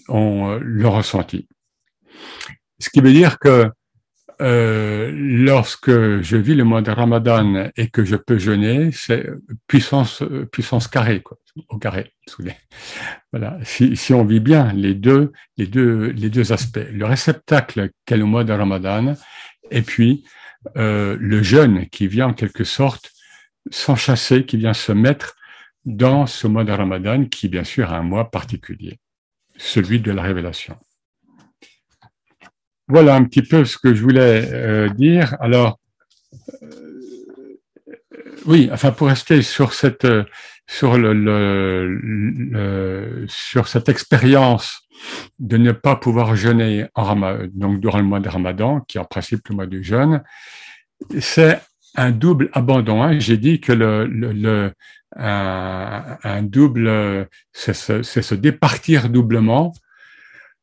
ont 0.08 0.50
euh, 0.50 0.60
le 0.62 0.88
ressenti. 0.88 1.48
Ce 2.80 2.90
qui 2.90 3.02
veut 3.02 3.14
dire 3.14 3.38
que 3.38 3.72
euh, 4.42 5.12
lorsque 5.14 5.92
je 5.92 6.38
vis 6.38 6.56
le 6.56 6.64
mois 6.64 6.82
de 6.82 6.92
Ramadan 6.92 7.70
et 7.76 7.90
que 7.90 8.06
je 8.06 8.16
peux 8.16 8.38
jeûner, 8.38 8.92
c'est 8.92 9.30
puissance 9.68 10.24
puissance 10.52 10.88
carrée 10.88 11.22
quoi, 11.22 11.38
au 11.68 11.78
carré. 11.78 12.14
Voilà. 13.34 13.58
Si, 13.64 13.98
si, 13.98 14.14
on 14.14 14.24
vit 14.24 14.40
bien 14.40 14.72
les 14.74 14.96
deux 14.96 15.34
les 15.58 15.68
deux 15.68 16.12
les 16.12 16.30
deux 16.30 16.54
aspects, 16.54 16.80
le 16.92 17.06
réceptacle 17.06 17.90
qu'est 18.06 18.18
le 18.18 18.26
mois 18.26 18.46
de 18.46 18.54
Ramadan, 18.54 19.16
et 19.72 19.82
puis 19.82 20.24
euh, 20.78 21.18
le 21.20 21.44
jeûne 21.44 21.88
qui 21.90 22.08
vient 22.08 22.28
en 22.28 22.34
quelque 22.34 22.64
sorte 22.64 23.12
s'enchasser, 23.72 24.46
qui 24.46 24.58
vient 24.58 24.74
se 24.74 24.92
mettre 24.92 25.36
dans 25.86 26.28
ce 26.28 26.48
mois 26.48 26.64
de 26.64 26.72
Ramadan, 26.72 27.26
qui 27.26 27.50
bien 27.50 27.64
sûr 27.64 27.92
a 27.92 27.98
un 27.98 28.04
mois 28.04 28.32
particulier, 28.32 29.00
celui 29.58 30.00
de 30.00 30.12
la 30.12 30.22
révélation. 30.22 30.78
Voilà 32.90 33.16
un 33.16 33.24
petit 33.24 33.44
peu 33.44 33.66
ce 33.66 33.78
que 33.78 33.94
je 33.94 34.02
voulais 34.02 34.50
euh, 34.52 34.90
dire. 34.90 35.38
Alors, 35.40 35.80
euh, 36.64 36.68
oui, 38.48 38.70
enfin 38.74 38.92
pour 38.92 39.08
rester 39.08 39.44
sur 39.44 39.74
cette 39.74 40.08
sur 40.68 40.98
le, 40.98 41.14
le, 41.14 43.26
sur 43.28 43.68
cette 43.68 43.90
expérience 43.90 44.82
de 45.40 45.58
ne 45.58 45.72
pas 45.72 45.96
pouvoir 45.96 46.36
jeûner 46.36 46.86
en 46.94 47.16
donc 47.54 47.80
durant 47.80 47.98
le 47.98 48.04
mois 48.04 48.20
de 48.20 48.30
Ramadan, 48.30 48.82
qui 48.82 48.98
est 48.98 49.02
en 49.02 49.06
principe 49.06 49.48
le 49.50 49.56
mois 49.56 49.66
du 49.66 49.84
jeûne, 49.84 50.22
c'est 51.20 51.60
un 51.96 52.12
double 52.12 52.50
abandon. 52.54 53.02
Hein. 53.02 53.18
J'ai 53.20 53.38
dit 53.38 53.62
que 53.62 53.72
le, 53.72 54.06
le 54.06 54.74
un, 55.16 56.18
un, 56.24 56.44
double, 56.44 57.28
c'est 57.52 57.74
se, 57.74 58.04
se, 58.04 58.36
départir 58.36 59.10
doublement 59.10 59.74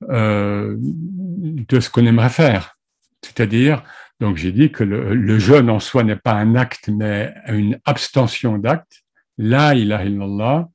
euh, 0.08 0.76
de 0.78 1.80
ce 1.80 1.90
qu'on 1.90 2.06
aimerait 2.06 2.30
faire. 2.30 2.76
C'est-à-dire, 3.22 3.82
donc 4.20 4.36
j'ai 4.36 4.52
dit 4.52 4.70
que 4.70 4.84
le, 4.84 5.38
jeûne 5.38 5.70
en 5.70 5.80
soi 5.80 6.04
n'est 6.04 6.16
pas 6.16 6.34
un 6.34 6.54
acte, 6.54 6.88
mais 6.88 7.34
une 7.48 7.78
abstention 7.84 8.58
d'acte. 8.58 9.02
La 9.38 9.74
ilaha 9.74 10.04
illallah. 10.04 10.68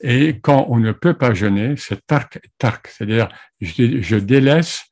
Et 0.00 0.40
quand 0.40 0.66
on 0.68 0.78
ne 0.78 0.90
peut 0.92 1.14
pas 1.14 1.34
jeûner, 1.34 1.74
c'est 1.76 2.04
tark, 2.06 2.40
tark. 2.58 2.88
C'est-à-dire, 2.88 3.28
je, 3.60 4.16
délaisse 4.16 4.84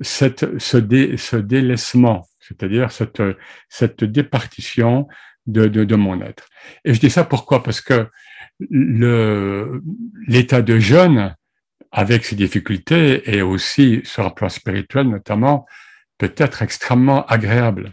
cette, 0.00 0.58
ce, 0.58 0.76
dé, 0.76 1.16
ce 1.16 1.36
délaissement, 1.36 2.26
c'est-à-dire 2.38 2.92
cette, 2.92 3.22
cette 3.68 4.04
départition 4.04 5.08
de, 5.46 5.66
de, 5.66 5.84
de 5.84 5.96
mon 5.96 6.20
être. 6.22 6.48
Et 6.84 6.94
je 6.94 7.00
dis 7.00 7.10
ça 7.10 7.24
pourquoi? 7.24 7.62
Parce 7.62 7.80
que 7.80 8.08
l'état 10.28 10.62
de 10.62 10.78
jeûne, 10.78 11.35
avec 11.96 12.26
ses 12.26 12.36
difficultés 12.36 13.34
et 13.34 13.40
aussi 13.42 14.02
sur 14.04 14.26
un 14.26 14.30
plan 14.30 14.50
spirituel 14.50 15.08
notamment, 15.08 15.66
peut 16.18 16.34
être 16.36 16.62
extrêmement 16.62 17.24
agréable. 17.26 17.92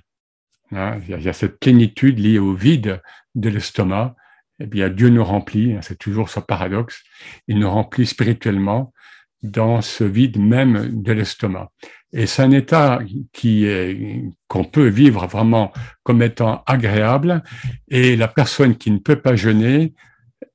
Hein, 0.71 0.99
il 1.07 1.21
y 1.21 1.29
a 1.29 1.33
cette 1.33 1.59
plénitude 1.59 2.19
liée 2.19 2.39
au 2.39 2.53
vide 2.53 3.01
de 3.33 3.49
l'estomac 3.49 4.15
eh 4.59 4.67
bien, 4.67 4.89
Dieu 4.89 5.09
nous 5.09 5.23
remplit, 5.23 5.73
hein, 5.73 5.79
c'est 5.81 5.97
toujours 5.97 6.29
ce 6.29 6.39
paradoxe, 6.39 7.03
il 7.47 7.59
nous 7.59 7.69
remplit 7.69 8.05
spirituellement 8.05 8.93
dans 9.41 9.81
ce 9.81 10.03
vide 10.03 10.37
même 10.37 11.01
de 11.03 11.11
l'estomac. 11.11 11.69
Et 12.13 12.27
c'est 12.27 12.43
un 12.43 12.51
état 12.51 12.99
qui 13.33 13.65
est, 13.65 14.23
qu'on 14.47 14.63
peut 14.63 14.87
vivre 14.87 15.27
vraiment 15.27 15.73
comme 16.03 16.21
étant 16.21 16.63
agréable, 16.65 17.43
et 17.89 18.15
la 18.15 18.27
personne 18.27 18.77
qui 18.77 18.91
ne 18.91 18.99
peut 18.99 19.17
pas 19.19 19.35
jeûner 19.35 19.93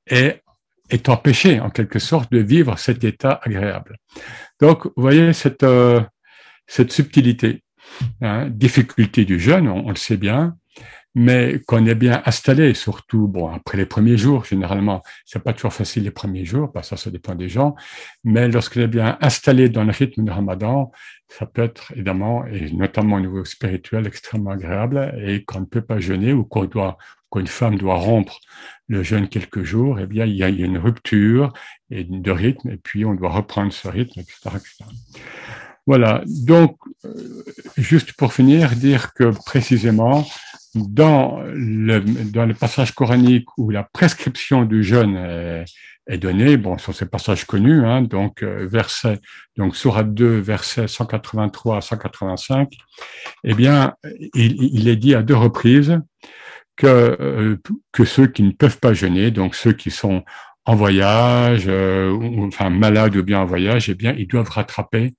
est, 0.07 0.41
est 0.89 1.09
empêchée, 1.09 1.59
en 1.59 1.69
quelque 1.69 1.99
sorte, 1.99 2.31
de 2.31 2.39
vivre 2.39 2.77
cet 2.77 3.03
état 3.03 3.39
agréable. 3.43 3.97
Donc, 4.59 4.85
vous 4.85 5.01
voyez 5.01 5.33
cette, 5.33 5.63
euh, 5.63 6.01
cette 6.67 6.91
subtilité, 6.91 7.63
hein, 8.21 8.49
difficulté 8.49 9.25
du 9.25 9.39
jeûne, 9.39 9.67
on, 9.67 9.89
le 9.89 9.95
sait 9.95 10.17
bien, 10.17 10.55
mais 11.15 11.59
qu'on 11.65 11.85
est 11.85 11.95
bien 11.95 12.21
installé, 12.25 12.73
surtout 12.73 13.27
bon 13.27 13.51
après 13.51 13.77
les 13.77 13.85
premiers 13.85 14.17
jours, 14.17 14.45
généralement, 14.45 15.01
c'est 15.25 15.43
pas 15.43 15.53
toujours 15.53 15.73
facile 15.73 16.03
les 16.03 16.11
premiers 16.11 16.45
jours, 16.45 16.71
parce 16.71 16.89
que 16.89 16.95
ça, 16.95 17.03
ça 17.05 17.11
dépend 17.11 17.35
des 17.35 17.49
gens, 17.49 17.75
mais 18.23 18.47
lorsqu'on 18.47 18.81
est 18.81 18.87
bien 18.87 19.17
installé 19.19 19.69
dans 19.69 19.83
le 19.83 19.91
rythme 19.91 20.23
du 20.23 20.31
Ramadan, 20.31 20.91
ça 21.27 21.45
peut 21.45 21.63
être 21.63 21.91
évidemment, 21.93 22.45
et 22.45 22.71
notamment 22.71 23.15
au 23.15 23.19
niveau 23.19 23.43
spirituel, 23.43 24.07
extrêmement 24.07 24.51
agréable, 24.51 25.15
et 25.25 25.43
qu'on 25.43 25.61
ne 25.61 25.65
peut 25.65 25.81
pas 25.81 25.99
jeûner 25.99 26.33
ou 26.33 26.43
qu'on 26.43 26.65
doit, 26.65 26.97
qu'une 27.31 27.47
femme 27.47 27.77
doit 27.77 27.95
rompre 27.95 28.39
le 28.87 29.03
jeûne 29.03 29.27
quelques 29.27 29.63
jours, 29.63 29.99
eh 29.99 30.07
bien, 30.07 30.25
il 30.25 30.35
y 30.35 30.43
a 30.43 30.49
une 30.49 30.77
rupture 30.77 31.53
de 31.91 32.31
rythme, 32.31 32.71
et 32.71 32.77
puis 32.77 33.05
on 33.05 33.13
doit 33.13 33.29
reprendre 33.29 33.71
ce 33.71 33.87
rythme, 33.87 34.19
etc., 34.19 34.37
etc. 34.55 34.83
Voilà. 35.85 36.23
Donc, 36.27 36.77
euh, 37.05 37.43
juste 37.77 38.13
pour 38.13 38.33
finir, 38.33 38.71
dire 38.75 39.13
que 39.13 39.31
précisément, 39.45 40.27
dans 40.75 41.41
le, 41.45 41.99
dans 42.31 42.45
le 42.45 42.53
passage 42.53 42.91
coranique 42.91 43.47
où 43.57 43.71
la 43.71 43.83
prescription 43.83 44.65
du 44.65 44.83
jeûne 44.83 45.15
est, 45.15 45.65
est 46.07 46.17
donnée, 46.17 46.57
bon, 46.57 46.77
sur 46.77 46.93
ces 46.93 47.07
passages 47.07 47.45
connus, 47.45 47.85
hein, 47.85 48.01
donc 48.01 48.43
euh, 48.43 48.67
verset, 48.69 49.19
donc 49.57 49.75
Surat 49.75 50.03
2, 50.03 50.39
versets 50.39 50.87
183 50.87 51.77
à 51.77 51.81
185, 51.81 52.71
eh 53.43 53.53
bien, 53.53 53.93
il, 54.35 54.61
il 54.61 54.87
est 54.87 54.95
dit 54.95 55.15
à 55.15 55.23
deux 55.23 55.35
reprises 55.35 55.99
que, 56.79 56.87
euh, 56.87 57.57
que 57.91 58.05
ceux 58.05 58.27
qui 58.27 58.41
ne 58.41 58.51
peuvent 58.51 58.79
pas 58.79 58.93
jeûner, 58.93 59.31
donc 59.31 59.53
ceux 59.53 59.73
qui 59.73 59.91
sont 59.91 60.23
en 60.65 60.75
voyage, 60.75 61.65
euh, 61.67 62.11
enfin 62.39 62.69
malades 62.69 63.15
ou 63.17 63.23
bien 63.23 63.41
en 63.41 63.45
voyage, 63.45 63.89
eh 63.89 63.95
bien, 63.95 64.15
ils 64.17 64.27
doivent 64.27 64.49
rattraper 64.49 65.13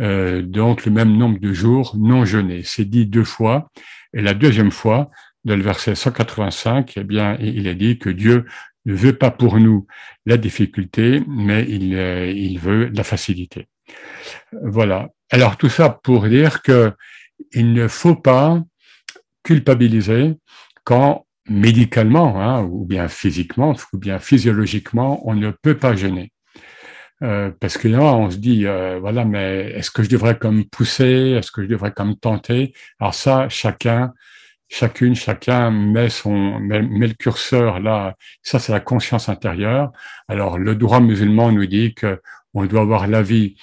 euh, 0.00 0.42
donc 0.42 0.86
le 0.86 0.92
même 0.92 1.16
nombre 1.16 1.38
de 1.38 1.52
jours 1.52 1.96
non 1.98 2.24
jeûnés. 2.24 2.62
C'est 2.64 2.86
dit 2.86 3.06
deux 3.06 3.24
fois. 3.24 3.70
Et 4.14 4.22
la 4.22 4.34
deuxième 4.34 4.70
fois, 4.70 5.10
dans 5.44 5.56
le 5.56 5.62
verset 5.62 5.94
185, 5.94 6.94
eh 6.96 7.04
bien, 7.04 7.36
il 7.40 7.66
est 7.66 7.74
dit 7.74 7.98
que 7.98 8.08
Dieu 8.10 8.46
ne 8.86 8.94
veut 8.94 9.12
pas 9.12 9.30
pour 9.30 9.58
nous 9.58 9.86
la 10.24 10.36
difficulté, 10.36 11.22
mais 11.28 11.66
il, 11.68 11.94
euh, 11.94 12.30
il 12.30 12.58
veut 12.58 12.90
la 12.94 13.04
facilité. 13.04 13.68
Voilà. 14.62 15.10
Alors 15.30 15.56
tout 15.56 15.68
ça 15.68 15.90
pour 15.90 16.26
dire 16.28 16.62
que 16.62 16.92
il 17.52 17.72
ne 17.72 17.88
faut 17.88 18.16
pas 18.16 18.62
culpabiliser 19.42 20.36
quand 20.84 21.26
médicalement, 21.48 22.40
hein, 22.40 22.62
ou 22.62 22.84
bien 22.84 23.08
physiquement, 23.08 23.74
ou 23.92 23.98
bien 23.98 24.18
physiologiquement, 24.18 25.26
on 25.28 25.34
ne 25.34 25.50
peut 25.50 25.76
pas 25.76 25.96
jeûner. 25.96 26.32
Euh, 27.22 27.52
parce 27.60 27.78
que 27.78 27.88
là, 27.88 28.02
on 28.02 28.30
se 28.30 28.36
dit, 28.36 28.66
euh, 28.66 28.98
voilà, 29.00 29.24
mais 29.24 29.72
est-ce 29.76 29.90
que 29.90 30.02
je 30.02 30.08
devrais 30.08 30.38
comme 30.38 30.64
pousser? 30.64 31.36
Est-ce 31.38 31.52
que 31.52 31.62
je 31.62 31.68
devrais 31.68 31.92
comme 31.92 32.16
tenter? 32.16 32.74
Alors 32.98 33.14
ça, 33.14 33.48
chacun, 33.48 34.12
chacune, 34.68 35.14
chacun 35.14 35.70
met 35.70 36.08
son 36.08 36.58
met, 36.60 36.80
le 36.80 37.14
curseur 37.14 37.80
là. 37.80 38.16
Ça, 38.42 38.58
c'est 38.58 38.72
la 38.72 38.80
conscience 38.80 39.28
intérieure. 39.28 39.92
Alors, 40.28 40.58
le 40.58 40.74
droit 40.74 41.00
musulman 41.00 41.52
nous 41.52 41.66
dit 41.66 41.94
que 41.94 42.20
on 42.54 42.66
doit 42.66 42.82
avoir 42.82 43.06
l'avis 43.06 43.56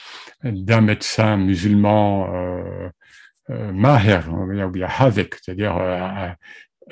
d'un 0.43 0.81
médecin 0.81 1.37
musulman 1.37 2.29
euh, 3.49 3.71
maher, 3.73 4.21
c'est-à-dire 5.43 5.77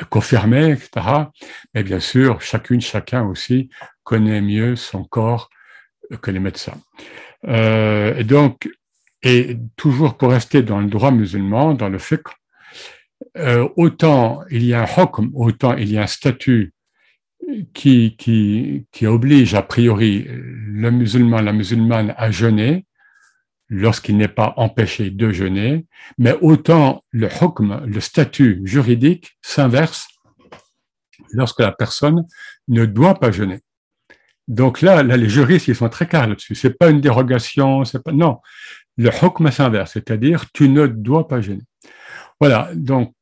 confirmé, 0.09 0.71
etc. 0.71 0.89
Mais 1.73 1.83
bien 1.83 1.99
sûr, 1.99 2.41
chacune, 2.41 2.81
chacun 2.81 3.23
aussi 3.23 3.69
connaît 4.03 4.41
mieux 4.41 4.75
son 4.75 5.03
corps 5.03 5.49
que 6.21 6.31
les 6.31 6.39
médecins. 6.39 6.79
Euh, 7.47 8.15
et 8.17 8.23
donc, 8.23 8.69
et 9.23 9.57
toujours 9.75 10.17
pour 10.17 10.31
rester 10.31 10.61
dans 10.61 10.79
le 10.79 10.87
droit 10.87 11.11
musulman, 11.11 11.73
dans 11.73 11.89
le 11.89 11.97
fiqh, 11.97 12.27
euh, 13.37 13.67
autant 13.75 14.41
il 14.49 14.63
y 14.63 14.73
a 14.73 14.83
un 14.83 15.05
autant 15.33 15.75
il 15.75 15.91
y 15.91 15.97
a 15.97 16.03
un 16.03 16.07
statut 16.07 16.73
qui, 17.73 18.15
qui, 18.17 18.85
qui 18.91 19.05
oblige 19.05 19.53
a 19.53 19.61
priori 19.61 20.25
le 20.27 20.91
musulman, 20.91 21.41
la 21.41 21.53
musulmane 21.53 22.13
à 22.17 22.29
jeûner 22.31 22.85
lorsqu'il 23.69 24.17
n'est 24.17 24.27
pas 24.27 24.53
empêché 24.57 25.09
de 25.09 25.31
jeûner, 25.31 25.85
mais 26.17 26.35
autant 26.41 27.03
le 27.11 27.27
hukm, 27.27 27.83
le 27.85 27.99
statut 27.99 28.61
juridique 28.63 29.37
s'inverse 29.41 30.07
lorsque 31.31 31.59
la 31.59 31.71
personne 31.71 32.25
ne 32.67 32.85
doit 32.85 33.15
pas 33.15 33.31
jeûner. 33.31 33.59
Donc 34.47 34.81
là, 34.81 35.03
là, 35.03 35.17
les 35.17 35.27
juristes, 35.27 35.67
ils 35.67 35.75
sont 35.75 35.89
très 35.89 36.07
clairs 36.07 36.27
là-dessus. 36.27 36.55
C'est 36.55 36.77
pas 36.77 36.89
une 36.89 37.01
dérogation, 37.01 37.83
c'est 37.83 38.01
pas, 38.01 38.13
non. 38.13 38.39
Le 38.95 39.09
hukm 39.09 39.51
s'inverse, 39.51 39.93
c'est-à-dire, 39.93 40.45
tu 40.53 40.69
ne 40.69 40.87
dois 40.87 41.27
pas 41.27 41.41
gêner. 41.41 41.63
Voilà. 42.39 42.69
Donc, 42.73 43.13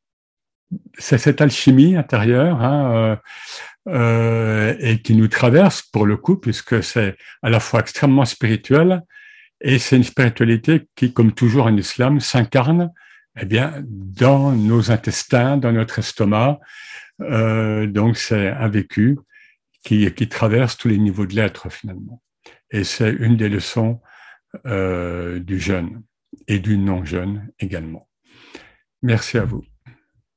c'est 0.98 1.18
cette 1.18 1.42
alchimie 1.42 1.96
intérieure, 1.96 2.62
hein, 2.62 2.92
euh, 2.94 3.16
euh, 3.88 4.76
et 4.80 5.02
qui 5.02 5.16
nous 5.16 5.28
traverse 5.28 5.82
pour 5.82 6.06
le 6.06 6.18
coup, 6.18 6.38
puisque 6.38 6.84
c'est 6.84 7.16
à 7.42 7.50
la 7.50 7.60
fois 7.60 7.80
extrêmement 7.80 8.26
spirituel, 8.26 9.02
et 9.62 9.80
c'est 9.80 9.98
une 9.98 10.04
spiritualité 10.04 10.88
qui, 10.96 11.14
comme 11.14 11.32
toujours 11.32 11.66
en 11.66 11.76
islam, 11.76 12.20
s'incarne, 12.20 12.92
eh 13.40 13.46
bien, 13.46 13.84
dans 13.86 14.52
nos 14.52 14.92
intestins, 14.92 15.58
dans 15.58 15.72
notre 15.72 16.00
estomac. 16.00 16.60
Euh, 17.22 17.88
donc, 17.88 18.18
c'est 18.18 18.50
un 18.50 18.68
vécu 18.68 19.18
qui, 19.84 20.12
qui 20.14 20.30
traverse 20.30 20.78
tous 20.78 20.88
les 20.88 20.98
niveaux 20.98 21.26
de 21.26 21.36
l'être 21.36 21.70
finalement. 21.70 22.22
Et 22.72 22.84
c'est 22.84 23.12
une 23.12 23.38
des 23.38 23.50
leçons 23.50 24.02
euh, 24.66 25.40
du 25.40 25.60
jeune 25.60 26.04
et 26.48 26.60
du 26.60 26.78
non-jeune 26.78 27.50
également. 27.60 28.08
Merci 29.02 29.38
à 29.38 29.46
vous. 29.46 29.64